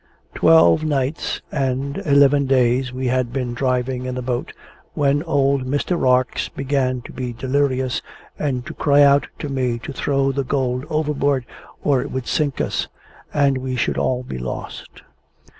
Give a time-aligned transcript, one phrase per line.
[0.33, 4.51] Twelve nights and eleven days we had been driving in the boat,
[4.95, 5.95] when old Mr.
[5.95, 8.01] Rarx began to be delirious,
[8.39, 11.45] and to cry out to me to throw the gold overboard
[11.83, 12.87] or it would sink us,
[13.31, 15.03] and we should all be lost.